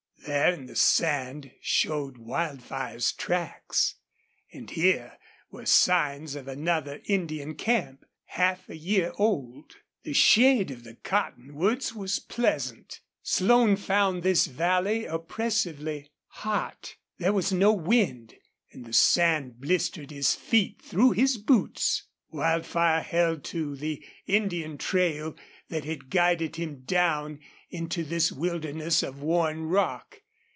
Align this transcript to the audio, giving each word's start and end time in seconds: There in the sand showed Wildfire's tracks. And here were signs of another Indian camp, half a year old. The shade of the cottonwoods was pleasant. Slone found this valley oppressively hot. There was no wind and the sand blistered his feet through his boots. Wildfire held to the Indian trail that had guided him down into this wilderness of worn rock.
There 0.27 0.53
in 0.53 0.67
the 0.67 0.75
sand 0.75 1.49
showed 1.61 2.19
Wildfire's 2.19 3.11
tracks. 3.11 3.95
And 4.53 4.69
here 4.69 5.17
were 5.49 5.65
signs 5.65 6.35
of 6.35 6.47
another 6.47 7.01
Indian 7.05 7.55
camp, 7.55 8.05
half 8.25 8.69
a 8.69 8.77
year 8.77 9.13
old. 9.17 9.77
The 10.03 10.13
shade 10.13 10.69
of 10.69 10.83
the 10.83 10.93
cottonwoods 10.93 11.95
was 11.95 12.19
pleasant. 12.19 13.01
Slone 13.23 13.75
found 13.75 14.21
this 14.21 14.45
valley 14.45 15.05
oppressively 15.05 16.07
hot. 16.27 16.95
There 17.17 17.33
was 17.33 17.51
no 17.51 17.73
wind 17.73 18.35
and 18.71 18.85
the 18.85 18.93
sand 18.93 19.59
blistered 19.59 20.11
his 20.11 20.35
feet 20.35 20.83
through 20.83 21.11
his 21.11 21.37
boots. 21.39 22.03
Wildfire 22.29 23.01
held 23.01 23.43
to 23.45 23.75
the 23.75 24.05
Indian 24.27 24.77
trail 24.77 25.35
that 25.67 25.83
had 25.83 26.09
guided 26.09 26.55
him 26.55 26.81
down 26.83 27.39
into 27.69 28.03
this 28.05 28.31
wilderness 28.31 29.03
of 29.03 29.21
worn 29.21 29.63
rock. 29.63 30.21